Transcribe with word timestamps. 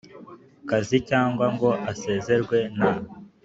kazi 0.69 0.97
cyangwa 1.09 1.45
ngo 1.53 1.69
asezererwe 1.91 2.57
nta 2.75 2.91